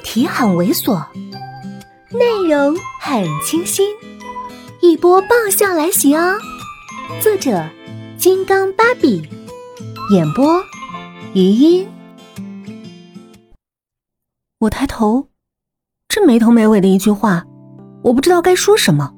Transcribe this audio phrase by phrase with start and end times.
[0.00, 1.04] 题很猥琐，
[2.10, 3.86] 内容很清新，
[4.80, 6.36] 一波爆笑来袭哦！
[7.20, 7.68] 作者：
[8.16, 9.22] 金刚芭比，
[10.12, 10.62] 演播：
[11.34, 11.86] 余音。
[14.58, 15.28] 我抬头，
[16.08, 17.44] 这没头没尾的一句话，
[18.02, 19.12] 我不知道该说什么，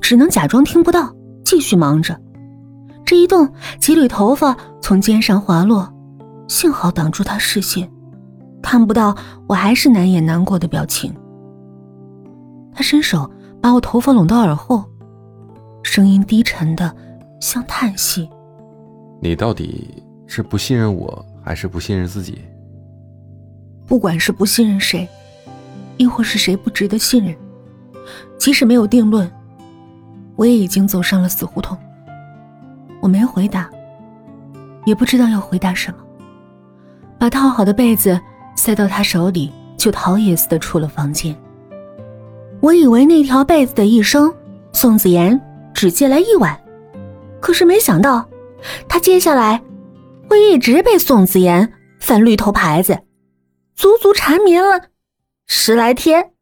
[0.00, 1.14] 只能假装听不到，
[1.44, 2.20] 继续忙着。
[3.04, 5.92] 这一动，几缕头发从肩上滑落，
[6.48, 7.90] 幸好挡住他视线。
[8.62, 9.16] 看不到，
[9.46, 11.14] 我还是难掩难过的表情。
[12.72, 14.84] 他伸手把我头发拢到耳后，
[15.82, 16.94] 声音低沉的
[17.40, 18.28] 像叹息
[19.22, 22.38] ：“你到底是不信任我，还是不信任自己？
[23.86, 25.08] 不管是不信任谁，
[25.96, 27.34] 亦或是谁不值得信任，
[28.36, 29.30] 即使没有定论，
[30.34, 31.78] 我也已经走上了死胡同。”
[33.00, 33.70] 我没回答，
[34.84, 35.98] 也不知道要回答什么，
[37.18, 38.20] 把套好的被子。
[38.66, 41.40] 塞到他手里，就逃也似的出了房间。
[42.60, 44.34] 我以为那条被子的一生，
[44.72, 45.40] 宋子妍
[45.72, 46.60] 只借来一晚，
[47.40, 48.28] 可是没想到，
[48.88, 49.62] 他接下来
[50.28, 52.98] 会一直被宋子妍翻绿头牌子，
[53.76, 54.86] 足足缠绵了
[55.46, 56.32] 十来天。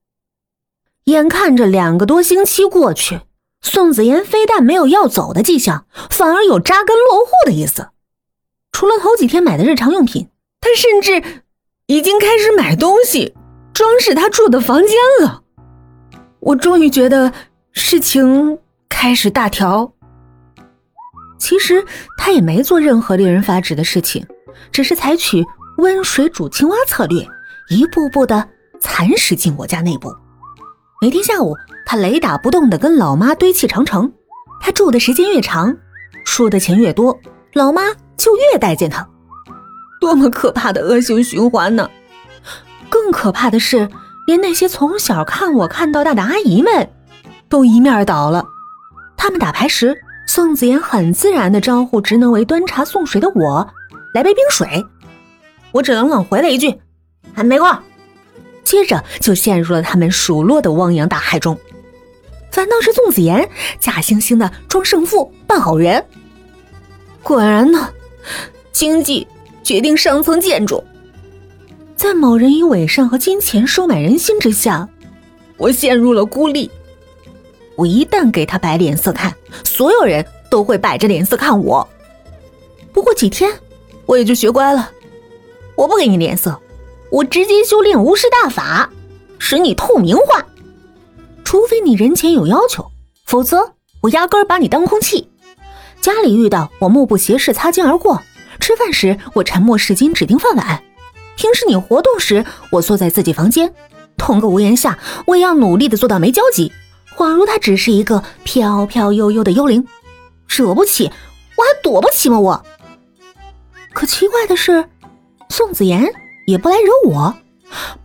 [1.05, 3.21] 眼看着两个多星期过去，
[3.61, 7.91] 宋子妍非但没有要走的迹象，反而有扎根落户的意思。
[8.73, 10.31] 除了头几天买的日常用品，
[10.63, 11.44] 他甚至……
[11.87, 13.35] 已经开始买东西，
[13.75, 15.43] 装饰他住的房间了。
[16.41, 17.31] 我终于觉得
[17.73, 19.93] 事情开始大条。
[21.39, 21.85] 其实
[22.17, 24.27] 他也没做任何令人发指的事情，
[24.73, 25.45] 只是采取
[25.77, 27.27] 温水煮青蛙策略，
[27.69, 28.49] 一步步的
[28.81, 30.11] 蚕食进我家内部。
[31.03, 34.11] 每天下午，他雷打不动的跟老妈堆砌长城。
[34.59, 35.77] 他住的时间越长，
[36.25, 37.21] 输的钱越多，
[37.53, 37.83] 老妈
[38.17, 39.07] 就越待见他。
[40.05, 41.91] 多么可怕的恶性循环呢！
[42.91, 43.89] 更可怕的是，
[44.27, 46.91] 连那些从小看我看到大的阿姨们，
[47.49, 48.45] 都一面倒了。
[49.17, 53.67] 他们打牌时，宋子妍很自然的招呼职能为端茶送水的我
[54.13, 54.85] 来杯冰水，
[55.73, 56.79] 我只能冷回了一句
[57.33, 57.79] “还没过”，
[58.63, 61.59] 接着就陷入了他们数落的汪洋大海中。
[62.51, 63.49] 反倒是宋子妍
[63.81, 66.05] 假惺惺的装胜负扮好人，
[67.23, 67.89] 果然呢，
[68.71, 69.27] 经济。
[69.65, 70.85] 决定上层建筑，
[71.97, 74.87] 在某人以伪善和金钱收买人心之下，
[75.57, 76.71] 我陷入了孤立。
[77.75, 81.89] 我一旦给他摆脸色看，所有人都会摆着脸色看我。
[82.93, 83.51] 不过几天，
[84.05, 84.91] 我也就学乖了。
[85.75, 86.61] 我不给你脸色，
[87.11, 88.91] 我直接修炼无视大法，
[89.39, 90.47] 使你透明化。
[91.43, 92.87] 除非你人前有要求，
[93.25, 95.29] 否则我压根儿把你当空气。
[96.01, 98.23] 家里遇到我，目不斜视，擦肩而过。
[98.65, 100.81] 吃饭时，我沉默是金，指定饭碗；
[101.37, 103.75] 平时你活动时，我缩在自己房间。
[104.17, 106.73] 同个屋檐下，我也要努力的做到没交集，
[107.15, 109.87] 恍如他只是一个飘飘悠悠的幽灵。
[110.49, 111.13] 惹不起，
[111.59, 112.41] 我还躲不起吗？
[112.41, 112.65] 我。
[113.93, 114.89] 可奇怪的是，
[115.51, 116.11] 宋子妍
[116.47, 117.35] 也不来惹我，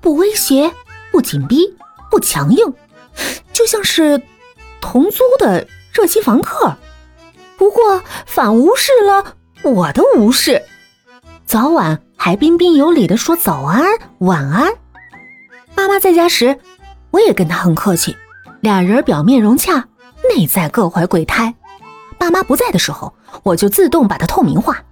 [0.01, 0.73] 不威胁，
[1.09, 1.73] 不紧逼，
[2.11, 2.73] 不强硬，
[3.53, 4.21] 就像是
[4.81, 6.75] 同租的热心房客。
[7.55, 9.35] 不过反无视了。
[9.63, 10.63] 我的无视，
[11.45, 13.85] 早晚还彬彬有礼的说早安
[14.19, 14.73] 晚安。
[15.75, 16.59] 妈妈在家时，
[17.11, 18.15] 我也跟她很客气，
[18.61, 19.87] 俩人表面融洽，
[20.33, 21.53] 内在各怀鬼胎。
[22.17, 24.83] 爸妈不在的时候，我就自动把它透明化。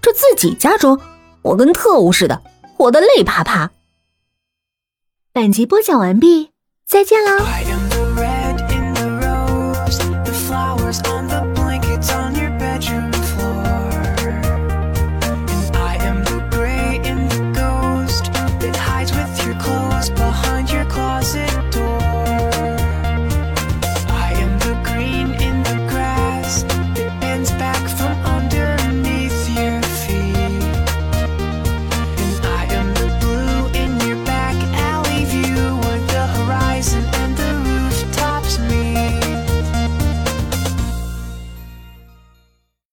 [0.00, 1.00] 这自己家中，
[1.42, 2.42] 我跟特务似的，
[2.76, 3.70] 活得累趴趴。
[5.32, 6.50] 本集播讲完毕，
[6.86, 7.44] 再见喽。